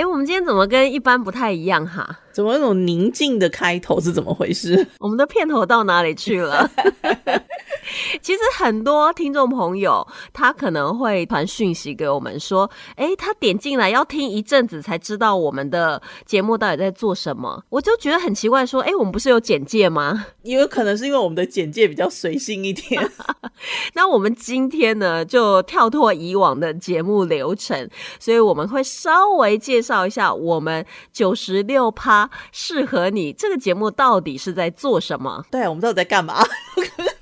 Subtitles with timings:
[0.00, 2.08] 哎，我们今天怎么跟一般不太一样哈？
[2.32, 4.86] 怎么那种宁静的开头是怎么回事？
[4.98, 6.70] 我们的片头到哪里去了？
[8.22, 17.62] 其实很多听众朋友他可能会传讯息给我们说，哎，他点进来要听一阵子才知道我们的节目到底在做什么。
[17.68, 20.26] 我就觉得很奇怪，说，哎，我们不是有简介吗？
[20.42, 23.10] 也有可能是因为我们的简介比较随性一点。
[23.94, 27.88] 那我们今天呢，就跳脱以往的节目流程，
[28.18, 32.30] 所以我们会稍微介绍一下我们九十六趴。
[32.52, 35.44] 适合你这个节目到底是在做什么？
[35.50, 36.42] 对，我们到底在干嘛？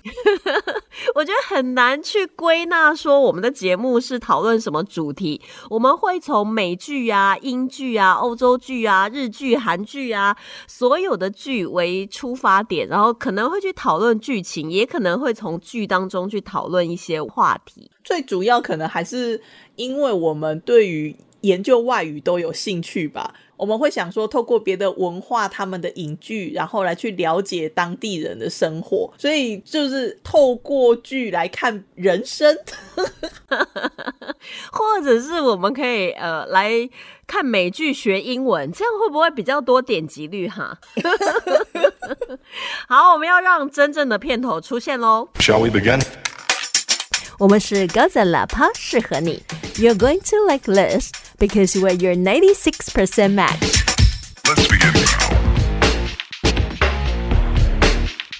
[1.14, 5.40] 我觉得很难去归纳说我们的节目是讨论什么主题。
[5.68, 17.90] 我们会从美剧啊、英剧啊、欧洲剧啊、日剧、韩剧啊，所有的剧为出发点，然后可能会去讨论剧情，也可能会从剧当中去讨论一些话题。
[18.04, 19.40] 最主要可能还是
[19.76, 23.34] 因为我们对于研究外语都有兴趣吧。
[23.58, 32.56] 我们会想说，透过别的文化、他们的影剧，然后来去了解当地人的生活，所以就是透过剧来看人生，
[34.72, 36.70] 或者是我们可以呃来
[37.27, 40.78] 看美剧学英文，这样会不会比较多点击率哈？
[42.88, 45.28] 好，我们要让真正的片头出现喽。
[45.40, 46.00] Shall we begin？
[47.38, 49.42] 我们是高赞喇叭，适合你。
[49.77, 53.83] You're going to like this because we're your 96% match.
[54.44, 54.94] Let's begin.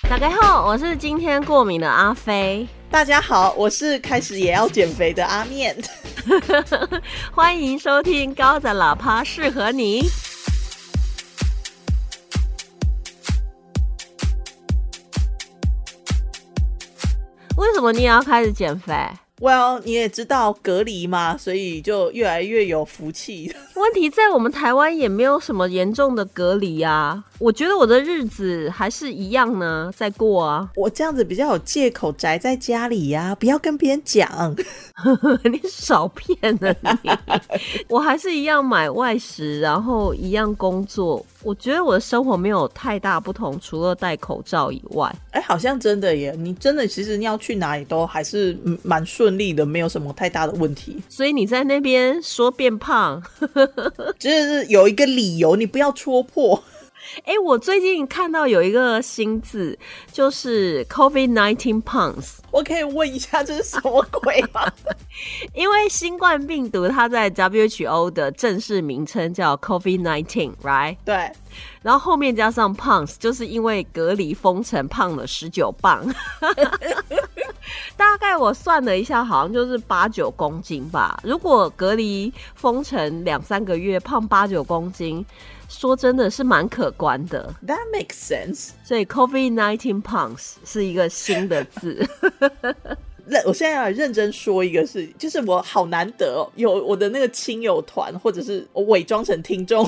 [0.10, 2.68] 大家好，我是今天过敏的阿飞。
[2.90, 5.76] 大家好，我是开始也要减肥的阿面。
[7.32, 10.08] 欢迎收听高赞喇叭，适合你。
[17.56, 18.94] 为什么你也要开始减肥
[19.41, 23.55] ？Well，你也知道隔离嘛，所以就越来越有福气。
[23.77, 27.25] 问题在我们台湾也没有什么严重的隔离啊。
[27.39, 30.69] 我觉得我的日子还是一样呢，在过啊。
[30.75, 34.55] 我这样子比较有借口宅在家里呀，不要跟别人讲。
[35.45, 37.11] 你少骗了你，
[37.89, 41.25] 我还是一样买外食，然后一样工作。
[41.45, 45.15] 我觉得我的生活没有太大不同，除了戴口罩以外。
[45.31, 46.35] 哎，好像真的耶！
[46.37, 50.97] 你真的其实你要去哪里都还是蛮顺利的，没有什么太大的问题。
[51.09, 53.23] 所以你在那边说变胖，
[54.19, 56.61] 就是有一个理由，你不要戳破。
[57.25, 59.79] 哎，我最近看到有一个新字，
[60.13, 62.39] 就是 COVID nineteen pounds。
[62.51, 64.71] 我可以问一下这是什么鬼吗？
[65.55, 70.97] 因为新冠病毒它在 WHO 的正式名称叫 COVID nineteen，right？
[71.05, 71.31] 对。
[71.83, 76.07] 然后后面加上 pounds，就是因为隔离封城胖了十九磅。
[77.97, 81.21] 大概我算了一下，好像就是八九公斤吧。
[81.23, 85.25] 如果隔离封城两三个月，胖八九公斤。
[85.69, 88.71] 说真的是蛮可观的，That makes sense。
[88.83, 92.05] 所以 COVID nineteen pounds 是一个新的字。
[93.29, 99.87] 认，我现在要认真说一个事，就是我好难得有我的那个亲友团，或者是我伪装成听众，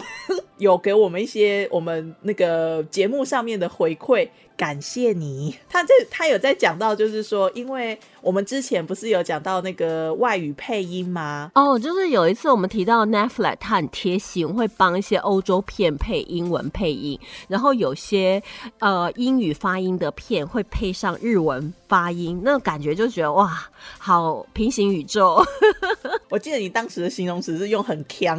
[0.60, 4.28] 有给我们一些我们那个节目上面的回馈。
[4.56, 11.50] 感谢你， 他这他有在讲到，就是说，因为我们之前不是有讲到那个外语配音吗？
[11.54, 18.42] 哦，就是有一次我们提到 Netflix，他很贴心，会帮一些欧洲片配英文配音，然后有些
[18.80, 23.66] 呃英语发音的片会配上日文发音，那感觉就觉得哇，
[23.96, 25.42] 好平行宇宙。
[26.28, 28.38] 我记得你当时的形容词是用很强，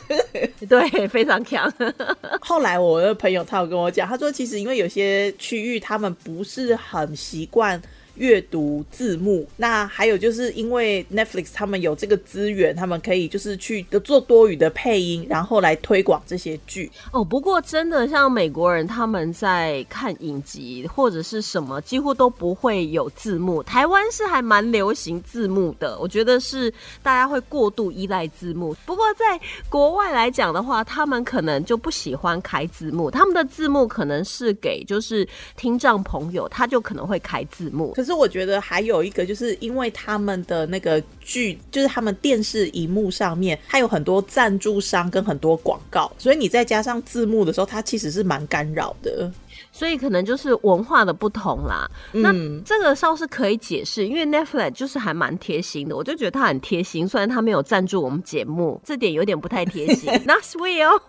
[0.66, 1.70] 对，非常强。
[2.40, 5.34] 后来我的朋友他有跟我讲，他说其实因为有些。
[5.40, 7.80] 区域他们不是很习惯。
[8.20, 16.90] 阅读字幕，那还有就是因为 Netflix 他们有这个资源，他们可以就是去做多语的配音，然后来推广这些剧。
[17.12, 23.62] 哦，不过真的像美国人他们在看影集或者是什么，几乎都不会有字幕。
[23.62, 26.70] 台湾是还蛮流行字幕的，我觉得是
[27.02, 28.76] 大家会过度依赖字幕。
[28.84, 35.26] 不过在国外来讲的话，他们可能就不喜欢开字幕，他们的字幕可能是给就是
[35.56, 37.94] 听障朋友，他就可能会开字幕。
[37.94, 38.09] 可是。
[38.10, 49.30] 是我觉得还有一个，就是因为他们的那个剧，就是他们电视荧幕上面，它有很多赞助商跟很多广告，所以你再加上字幕的时候，它其实是蛮干扰的。
[49.72, 51.88] 所以可能就是文化的不同啦。
[52.12, 52.32] 那
[52.64, 57.08] 这个倒是可以解释，因为 Netflix 就是还蛮贴心的，我就觉得他很贴心。
[57.08, 60.10] 虽然他没有赞助我们节目，这点有点不太贴心。
[60.24, 61.00] Not sweet 哦。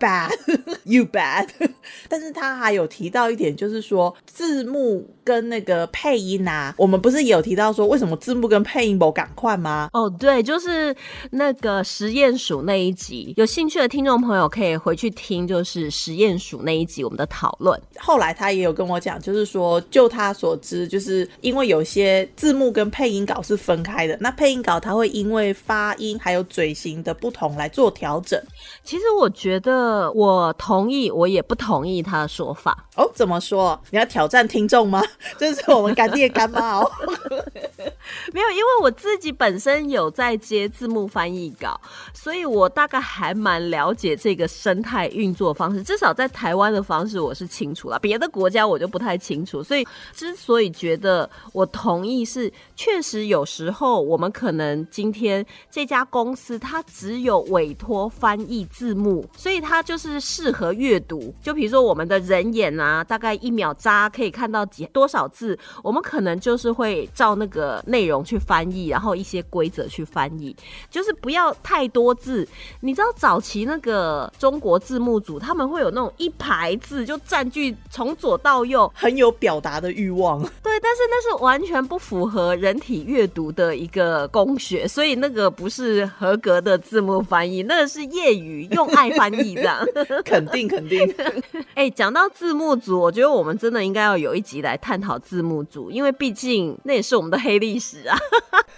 [0.00, 1.48] bad，you bad。
[2.08, 9.88] 但是他还有提到一点，就是说字幕跟那个配音啊，我们不是也有提到说为什么字幕跟配音不赶快吗？
[9.92, 10.94] 哦，对，就是
[11.30, 17.69] 那个实验鼠那一集，有兴趣的听众朋友可以回去听，就是实验鼠那一集我们的讨论。
[17.98, 28.40] 后来他也有跟我讲，就是说就他所知，就是因为有些字幕跟配音稿是分开的，那配音稿他会因为发音还有嘴型的不同来做调整。
[28.82, 32.86] 其实我觉得我同意，我也不同意他的说法。
[32.96, 33.78] 哦，怎么说？
[33.90, 35.02] 你要挑战听众吗？
[35.38, 36.90] 这是我们干爹干妈哦。
[38.32, 41.80] 没有，因为我自己本身有在接字幕翻译稿，
[42.12, 45.82] 所以我大概还蛮了解这个生态运作方式。
[45.82, 49.62] 至少在台湾的方式我是清楚了，别的国家我就不太清楚。
[49.62, 61.34] 所以之所以觉得我同意，是确实有时候我们可能今天这家公司它只有委托翻译字幕，所以它就是适合阅读。
[61.42, 70.56] 就比如说我们的人眼啊，大概一秒扎可以看到几多少字，我们可能就是会照那个内容去翻译，然后一些规则去翻译，
[70.90, 72.48] 就是不要太多字。
[72.80, 80.40] 你知道早期那个中国字幕组他们会有那种一排字就占据从左到右，很有表达的欲望。
[80.62, 89.84] 对，但是那是完全不符合人体阅读的一个工学，所以那个不是合格的字幕翻译，那个是业余用爱翻译这样。
[90.24, 91.12] 肯 定肯定。
[91.74, 98.16] 哎，讲到字幕组，我觉得我们真的应该要有一集来探讨字幕组，因为毕竟那也是我们的黑历史啊。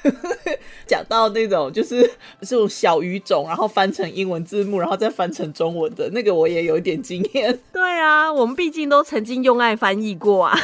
[0.87, 2.03] 讲到那种就是
[2.41, 7.59] 这种小语种，然后翻成英文字幕，然后再翻成中文的那个，我也有一点经验。
[7.73, 10.59] 对啊，我们毕竟都曾经用爱翻译过啊。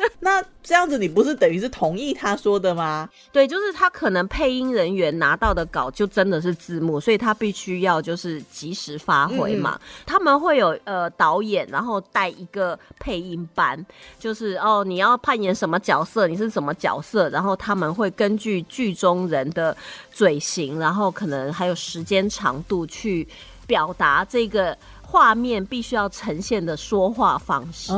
[0.20, 3.08] 那这样子，你不是等于是同意他说的吗？
[3.32, 9.80] 对，就是他可能配音人员拿到的稿就真的是字幕，所以他必须要就是及时发挥嘛。
[10.06, 13.84] 他们会有呃导演，然后带一个配音班，
[14.18, 19.76] 就是哦你要扮演什么角色，你是什么角色，然后他们会根据剧中人的
[20.12, 23.26] 嘴型，然后可能还有时间长度去
[23.70, 24.76] 表达这个。
[25.02, 27.92] 画面必须要呈现的说话方式，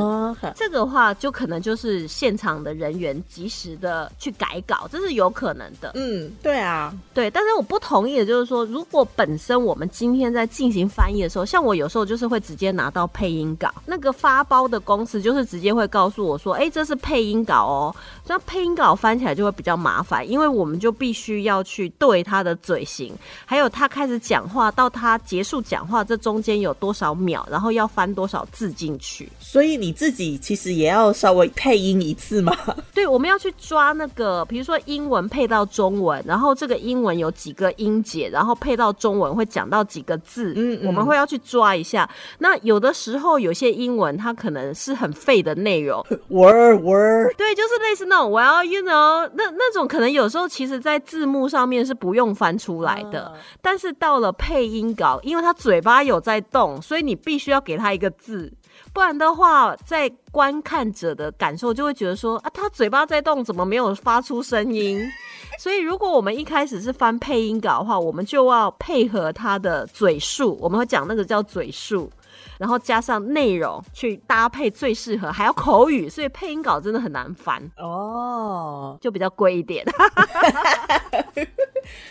[0.55, 5.91] 这个话就可能就是现场的人员及时的去改稿，这是有可能的。
[5.93, 7.29] 嗯，对啊，对。
[7.29, 17.95] 但是我不同意的就是说，如果本身我们今天在进行翻译的时候，像我有时候就是会直接拿到配音稿，那个发包的公司就是直接会告诉我说，哎，这是配音稿哦。
[18.25, 23.13] 那配音稿翻起来就会比较麻烦，因为我们就必须要去对他的嘴型，
[23.45, 27.13] 还有他开始讲话到他结束讲话这中间有多少。
[27.23, 29.29] 秒，然后要翻多少字进去？
[29.39, 32.55] 所以你自己其实也要稍微配音一次吗？
[32.93, 42.09] 对，我们要去抓那个，比如说英文配到中文，然后这个英文有几个音节，然后配到中文会讲到几个字，嗯，我们会要去抓一下。
[42.39, 56.81] 那有的时候有些英文它可能是很废的内容， word word，对，就是类似那种 well you know，那那种可能有时候其实在字幕上面是不用翻出来的，但是到了配音稿，因为他嘴巴有在动。
[56.81, 58.51] 所以你必须要给他一个字，
[58.91, 64.99] 不然的话，在观看者的感受就会觉得说啊，他嘴巴在动，怎么没有发出声音？
[65.59, 72.09] 所以如果我们一开始是翻配音稿的话，我们就要配合他的嘴数，我们会讲那个叫嘴数，
[72.57, 79.85] 然后加上内容去搭配最适合，还要口语，所以配音稿真的很难翻哦，就比较贵一点。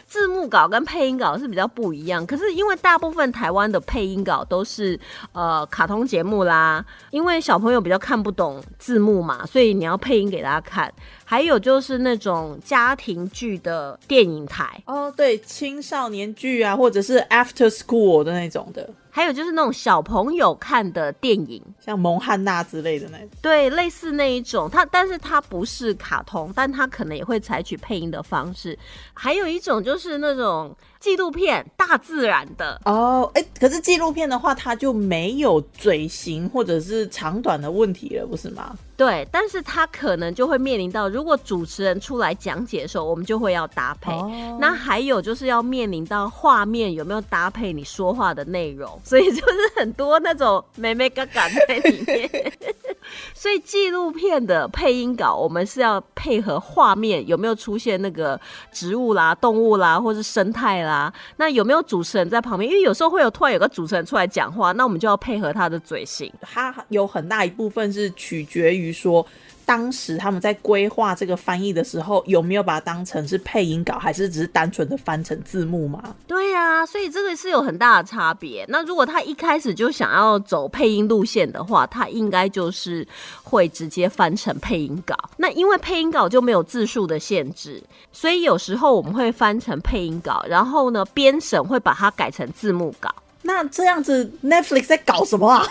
[0.07, 4.99] 字幕稿跟配音稿是比较不一样，可是因为大部分台湾的配音稿都是
[5.33, 10.93] 呃卡通节目啦，因为小朋友比较看不懂字幕嘛，所以你要配音给大家看。
[11.33, 18.87] 还有就是那种家庭剧的电影台哦，对，青少年剧啊，或者是 After School 的那种的。
[19.09, 24.69] 还有就是那种小朋友看的电影，像蒙汉娜之类的那种，对，类似那一种。
[24.71, 28.79] 它，但是它不是卡通，但它可能也会采取配音的方式。
[29.15, 38.77] 还有一种就是那种纪录片，大自然的哦，哎，可是纪录片的话，它就没有嘴型或者是长短的问题了，不是吗？
[38.97, 44.13] 对，但是他可能就会面临到，如果主持人出来讲解的时候，我们就会要搭配。
[44.61, 49.01] 那还有就是要面临到画面有没有搭配你说话的内容。
[49.03, 52.53] 所以就是很多那种美美嘎嘎在里面，
[53.35, 61.13] 所以纪录片的配音稿，我们是要配合画面有没有出现那个植物啦、动物啦，或是生态啦。
[61.37, 62.71] 那有没有主持人在旁边？
[62.71, 66.33] 因为有时候会有突然有个主持人出来讲话，那我们就要配合他的嘴型。
[66.41, 69.27] 他有很大一部分是取决于说。
[69.65, 76.03] 当时他们在规划这个翻译的时候，有没有把它当成是配音稿，还是只是单纯的翻成字幕吗？
[76.27, 78.67] 对啊，所以这个是有很大的差别。
[78.69, 83.07] 那如果他一开始就想要走配音路线的话，他应该就是
[83.45, 85.17] 会直接翻成配音稿。
[85.37, 93.15] 那因为配音稿就没有字数的限制，所以有时候我们会翻成配音稿，然后呢，编审会把它改成字幕稿。
[93.43, 95.65] 那这样子，Netflix 在搞什么啊？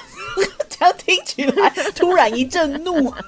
[0.72, 3.14] 这样听起来突然一阵怒。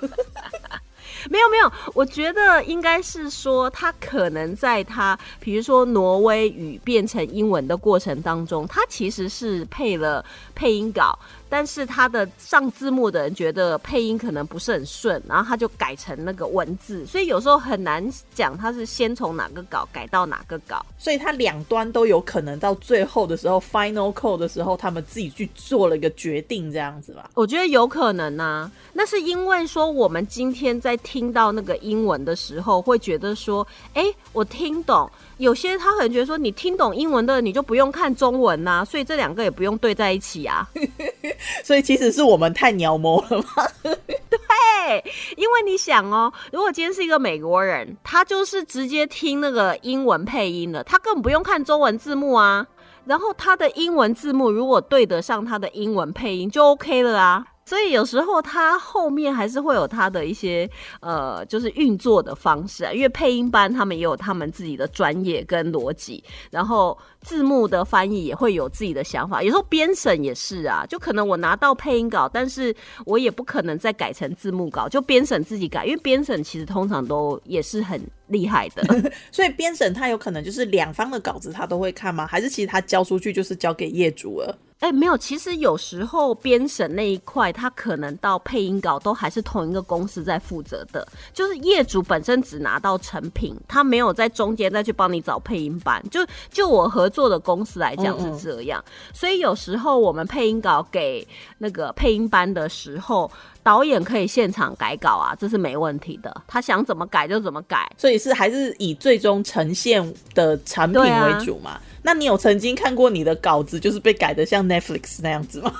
[1.29, 11.17] 没有没有，我觉得应该是说，他可能在他，比如说挪威语变成英文的过程当中，他其实是配了配音稿。
[11.53, 27.29] 但是他的上字幕的人觉得配音可能不是很顺，然后他就改成那个文字，所以有时候很难讲他是先从哪个稿改到哪个稿，所以他两端都有可能到最后的时候，final call 的时候，他们自己去做了一个决定，这样子吧？
[27.35, 35.07] 我觉得有可能啊，那是因为说我们今天在听到那个英文的时候，会觉得说，哎，我听懂。
[35.37, 40.67] 有些他可能觉得说，你听懂英文的，你就不用看中文呐，所以这两个也不用对在一起啊。
[41.63, 43.67] 所以其实是我们太鸟毛了吗？
[43.83, 52.65] 对，因为你想哦，如果今天是一个美国人，他就是直接听那个英文配音的，他根本不用看中文字幕啊。
[53.05, 57.45] 然后他的英文字幕如果对得上他的英文配音，就 OK 了啊。
[57.65, 60.69] 所以有时候它后面还是会有它的一些
[61.01, 62.91] 呃，就是运作的方式啊。
[62.91, 69.41] 因为配音班他们也有他们自己的专业跟逻辑，然后字幕的翻译也会有自己的想法。
[69.41, 75.85] 有时候编审也是啊，就可能我拿到配音稿，但是我也不可能再改成字幕稿，就编审自己改。
[75.85, 78.83] 因为编审其实通常都也是很厉害的，
[79.31, 82.27] 所以编审他有可能就是两方的稿子他都会看吗？
[82.27, 84.57] 还是其实他交出去就是交给业主了？
[84.83, 96.03] 哎，没有，其实有时候编审那一块，他可能到配音稿都还是同一个公司在负责的，就是业主本身只拿到成品，他没有在中间再去帮你找配音班。
[96.11, 96.19] 就
[96.51, 101.25] 就我合作的公司来讲是这样，所以有时候我们配音稿给
[101.59, 103.31] 那个配音班的时候，
[103.63, 107.89] 导演可以现场改稿啊，这是没问题的，他想怎么改就怎么改。
[107.97, 111.79] 所以是还是以最终呈现的产品为主嘛？
[112.03, 115.73] 那你有曾经看过你的稿子就是被改的像 Netflix 那样子吗？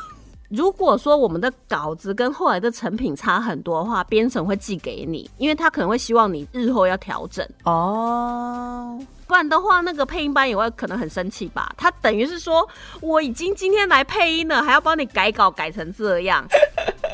[0.50, 9.00] 如果说我们的稿子跟后来的成品差很多的话，编程会寄给你，因为他可能会希望你日后要调整哦。
[9.25, 11.74] 不然的话，那个配音班也会可能很生气吧？
[11.75, 12.68] 他等于是说
[13.01, 16.46] 我已经今天来配音了，还要帮你改稿改成这样。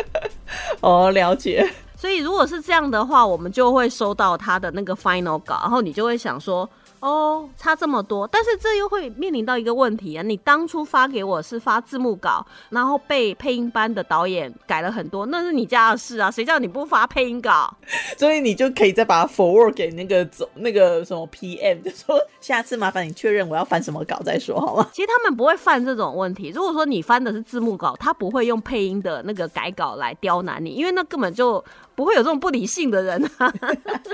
[0.82, 1.68] 哦，了解。
[1.96, 6.70] 所以如果是这样的话，我们就会收到他的那个 final 稿，然后你就会想说。
[7.00, 10.22] 哦，差这么多，但是这又会面临到一个问题啊！
[10.22, 17.74] 你当初发给我是发字幕稿，然后被配音班的导演改了很多，那是你家的事啊，谁叫你不发配音稿？
[18.18, 24.90] 所以你就可以再把它 forward 给那个总那个什么 PM，就说下次麻烦你确认我要翻什么稿再说好吗？
[24.92, 26.52] 其实他们不会犯这种问题。
[26.54, 31.64] 如果说你翻的是字幕稿，他不会用配音的那个改稿来刁难你，因为那根本就。
[32.00, 33.54] 不会有这种不理性的人啊！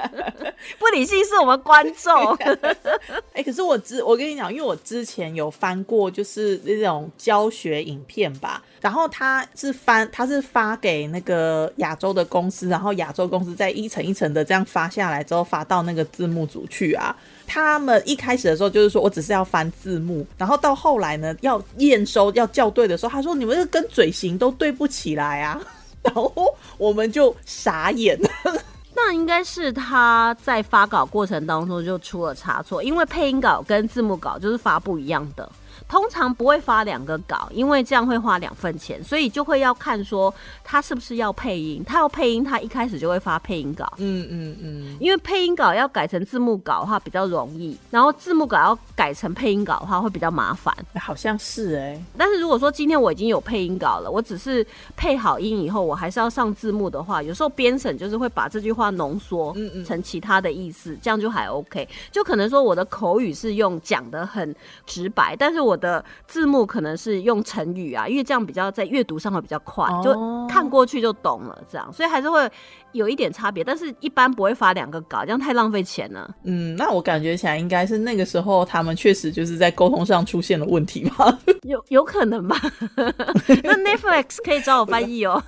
[0.79, 2.35] 不理性是我们观众。
[3.31, 8.63] 哎，可是我之我跟你讲，因为我之前有翻过，就是那种教学影片吧。
[8.81, 17.15] 然后他是翻，他是发给那个亚洲的公司，然后亚洲公司再一层一层的这样发下来之后，发到那个字幕组去啊。
[17.45, 25.61] 他们一开始的时候就是说我只是要翻字幕，然后到后来呢，要验收要校对的时候，他说你们这跟嘴型都对不起来啊。
[26.05, 28.29] 然后我们就傻眼了。
[28.95, 35.49] 那应该是他在发稿过程当中就出了差错，因为配音稿跟字幕稿就是发不一样的。
[35.87, 41.83] 通常不会发两个稿，因为这样会花两份钱，所以就会要看说他是不是要配音。
[41.85, 43.85] 他要配音，他一开始就会发配音稿。
[43.97, 44.97] 嗯嗯嗯。
[44.99, 50.75] 因为配音稿要改成字幕稿的话比较容易，然后字幕稿要改成配音稿的话会比较麻烦。
[50.99, 52.01] 好像是哎。
[52.17, 54.65] 但是如果说今天我已经有配音稿了，我只是
[54.95, 59.55] 配好音以后，我还是要上字幕的话，有时候编审就是会把这句话浓缩
[59.85, 61.87] 成其他的意思，这样就还 OK。
[62.11, 64.55] 就可能说我的口语是用讲的很
[64.85, 65.75] 直白，但是我。
[65.75, 72.49] 的字幕可能是用成语啊，因为这样比较在阅读上会比较快，就看过去就懂了，这样，所以还是会
[72.93, 76.33] 有一点差别，但是一般不会发两个稿，这样太浪费钱了。
[76.45, 81.37] 嗯，那我感觉起来应该是那个时候他们确实就是在沟通上出现了问题吧？
[81.63, 82.55] 有有可能吧？
[82.95, 85.43] 那 Netflix 可以找我翻译哦，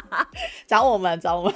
[0.66, 1.54] 找我们，找我们。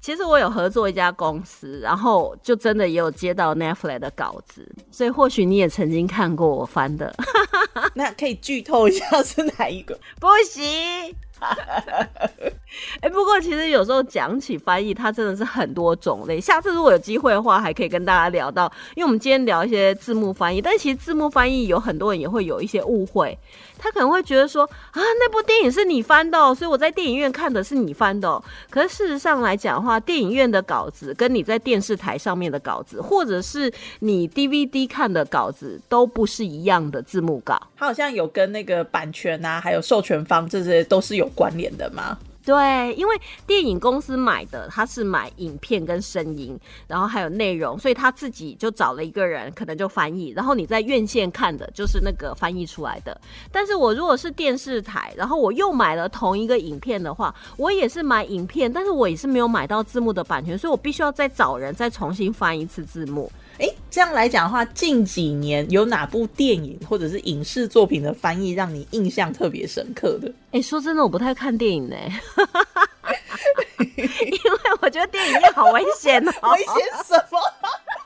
[0.00, 7.14] 其实我有合作一家公司，然后就真的也有接到 Netflix 的稿子，所以或许你也曾经看过我翻的。
[7.94, 9.98] 那可以剧透一下是哪一个？
[10.18, 11.14] 不行。
[13.00, 16.40] 哎，不过其实有时候讲起翻译，它真的是很多种类。
[16.40, 23.38] 下次如果有机会的话，还可以跟大家聊到，因为我们今天聊一些字幕翻译，但其实字幕翻译有很多人也会有一些误会，
[23.76, 28.42] 他可能会觉得说啊，那部电影是你翻的，所以我在电影院看的是你翻的。
[28.70, 33.70] 可是事实上来讲的话，电影院的稿子跟你在电视台上面的稿子，或者是
[34.00, 37.60] 你 DVD 看的稿子，都不是一样的字幕稿。
[37.76, 42.16] 它好像有跟那个版权啊，还有授权方这些都是有关联的吗？
[42.44, 43.14] 对，因为
[43.46, 46.58] 电影公司买的，他是买影片跟声音，
[46.88, 50.30] 然后还有内容，所以他自己就找了一个人，可能就翻译。
[50.30, 53.16] 然后你在院线看的就是那个翻译出来的。
[53.52, 63.30] 但是我如果是电视台，然后我又买了同一个影片的话，我也是买影片，但是我也是没有买到字幕的版权，所以我必须要再找人再重新翻一次字幕。
[63.62, 70.32] 哎，这样来讲的话，近几年有哪部电影或者是影视作品的翻译让你印象特别深刻的？
[70.50, 71.96] 哎，说真的，我不太看电影呢，
[73.78, 76.32] 因为我觉得电影院好危险哦。
[76.52, 76.74] 危险
[77.06, 77.38] 什么？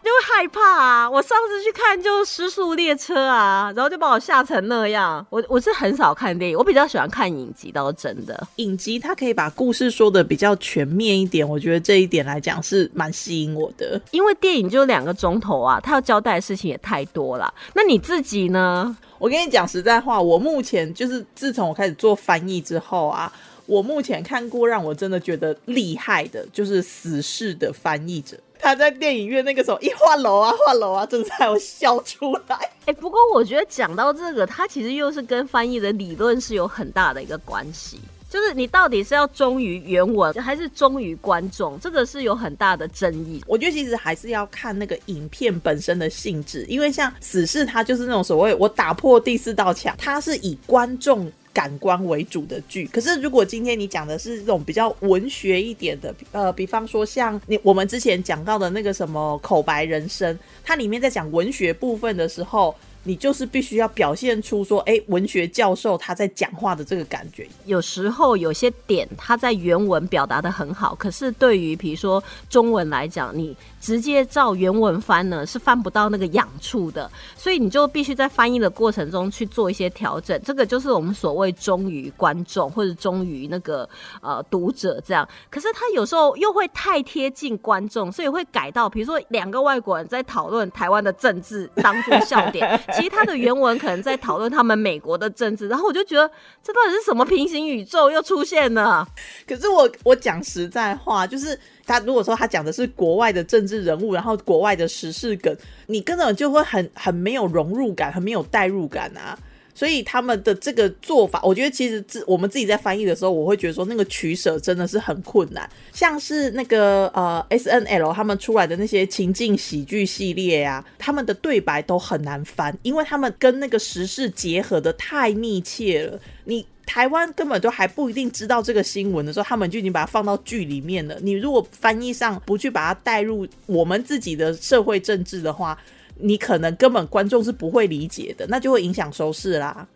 [0.07, 1.11] 就会害怕啊！
[1.11, 5.27] 我上次去看就《失速列车》啊，然后就把我吓成那样。
[5.31, 8.47] 我我是很少看电影，我比较喜欢看影集，倒是真的。
[8.57, 14.01] 影集它可以把故事说的比较全面一点，我觉得这一点来讲是蛮吸引我的。
[14.13, 17.53] 因为电影就两个钟头啊，它要交代的事情也太多了。
[17.75, 18.97] 那你自己呢？
[19.19, 23.33] 我跟你讲实在话，我目前就是自从我开始做翻译之后啊，
[23.67, 28.37] 我目前看过让我真的觉得厉害的，就是死侍的翻译者。
[28.59, 32.57] 他在电影院那个时候一换楼啊换楼啊，真的在我笑出来。
[32.87, 38.01] 哎，不过我觉得讲到这个，它其实又是跟翻译的理论是有很大的一个关系。
[38.29, 41.79] 就是你到底是要忠于原文，还是忠于观众？
[41.79, 43.43] 这个是有很大的争议。
[43.47, 51.31] 我觉得其实还是要看那个影片本身的性质，因为像《死侍》，它就是那种所谓我打破第四道墙，它是以观众。
[51.57, 62.75] 感官为主的剧，可是如果今天你讲的是这种比较文学一点的，呃，比方说像你我们之前讲到的那个什么口白人生，它里面在讲文学部分的时候。
[63.07, 67.47] 你就是必须要表现出说，哎，文学教授他在讲话的这个感觉。
[67.65, 80.41] 有时候有些点他在原文表达的很好，可是对于比如说中文来讲，你直接照原文翻呢是翻不到那个痒处的，所以你就必须在翻译的过程中去做一些调整。
[80.43, 83.89] 这个就是我们所谓忠于观众或者忠于那个
[84.21, 85.27] 呃读者这样。
[85.49, 92.67] 可是他有时候又会太贴近观众，所以会改到比如说两个外国人在讨论台湾的政治当做笑点。
[92.97, 96.31] 其他的原文可能在讨论他们美国的政治，然后我就觉得
[96.63, 99.07] 这到底是什么平行宇宙又出现了？
[99.47, 105.57] 可是我我讲实在话，就是他如果说他讲的是国外的政治人物，然后国外的时事梗，
[105.87, 109.39] 你根本就会很很没有融入感，很没有代入感啊。
[109.77, 115.69] 所以他们的这个做法，我觉得其实自我们自己在翻译的时候，我会觉得说那个取舍真的是很困难。
[115.93, 126.19] 像是那个呃 S N L 他们出来的那些情境喜剧系列呀，他们的对白都很难翻，因为他们跟那个时事结合的太密切了。
[126.45, 131.19] 你台湾根本都还不一定知道这个新闻的时候，他们就已经把它放到剧里面了。
[131.21, 135.77] 你如果翻译上不去把它带入我们自己的社会政治的话，
[136.19, 139.87] 你可能根本观众是不会理解的，那就会影响收视啦。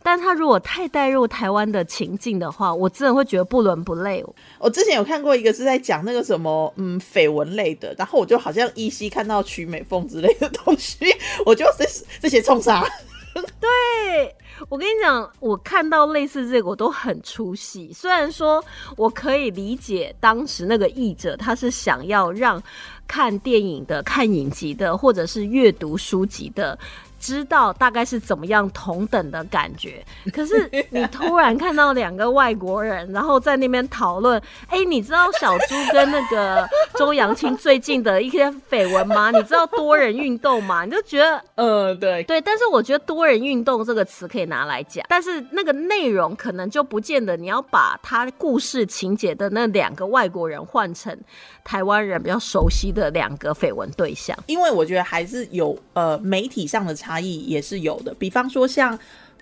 [0.00, 4.24] 但他如果太带入台湾的情境的话，我真的会觉得不伦不类。
[4.58, 10.98] 我之前有看过一个是在讲那个什么嗯绯闻类的，然后我就好像依稀看到曲美凤之类的东西，
[11.44, 11.84] 我就这
[12.20, 12.86] 这些冲杀。
[13.60, 14.36] 对
[14.68, 17.92] 我跟你讲，我看到类似这个我都很出戏。
[17.92, 18.64] 虽然说
[18.96, 22.62] 我可以理解当时那个译者他是想要让。
[23.10, 26.78] 看电影的、看影集的，或者是阅读书籍的。
[27.18, 39.30] 知道大概是怎么样同等的感觉， 可是你突然看到两个外国人，然后在那边讨论，哎，你知道小猪跟那个周扬青最近的一些绯闻吗？
[39.30, 40.84] 你知道多人运动吗？
[40.84, 51.16] 你就觉得， 呃，对对，但是我觉得多人运动这个词可以拿来讲，但是那个内容可能就不见得你要把他故事情节的那两个外国人换成
[51.64, 56.94] 台湾人比较熟悉的两个绯闻对象，因为我觉得还是有呃媒体上的。
[56.98, 58.98] 差异也是有的，比方说像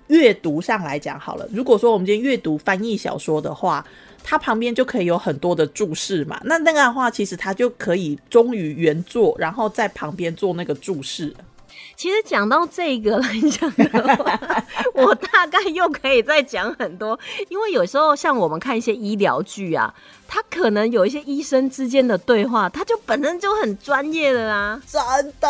[0.08, 3.84] 阅读上来讲好了，如果说我们今天阅读翻译小说的话，
[4.22, 11.34] 它旁边就可以有很多的注释嘛，那那个的话，其实它就可以忠于原作，然后在旁边做那个注释。
[11.94, 13.84] 其实讲到这个来讲的
[14.16, 19.92] 话， 我大概又可以再讲很多，因为有时候像我们看一些医疗剧啊，
[20.28, 25.00] 它可能有一些医生之间的对话，它就本身就很专业的啦，真
[25.40, 25.48] 的。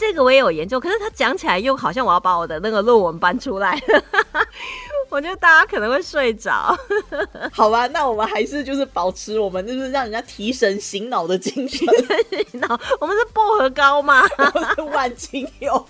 [0.00, 3.78] 这个我也有研究，可是他讲起来又好像我要把我的那个论文搬出来。
[5.10, 6.74] 我觉得大家可能会睡着。
[7.52, 11.86] 好吧，那我们还是就是保持我们就是让人家提神醒脑的精神。
[12.54, 12.66] 那
[12.98, 14.22] 我们是薄荷膏吗？
[14.92, 15.86] 万金油。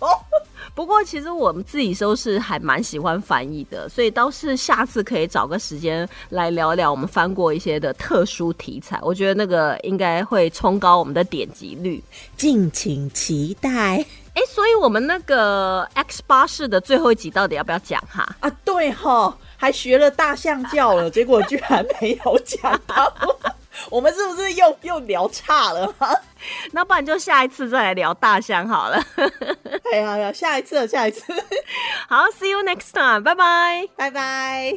[0.74, 8.98] 不过其实我们自己都是还蛮喜欢翻译的，所以倒是下次可以找个时间来聊聊我们翻过一些的特殊题材。
[9.02, 12.02] 我觉得那个应该会冲高我们的点击率，
[12.36, 14.04] 敬请期待。
[14.32, 18.36] 哎，所以我们那个 X 八式的最后一集到底要不要讲哈？
[18.40, 23.12] 啊，对哈，还学了大象叫了，结果居然没有讲到。
[23.88, 25.94] 我们是不是又又聊差了？
[26.72, 29.00] 那不然就下一次再来聊大象好了。
[29.92, 31.22] 哎呀呀，下一次，下一次。
[32.08, 34.72] 好，See you next time，拜拜，拜拜。